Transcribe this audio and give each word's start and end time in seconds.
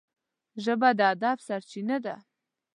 ژبه 0.63 0.89
د 0.97 0.99
ادب 1.13 1.37
سرچینه 1.47 1.97
ده 2.05 2.15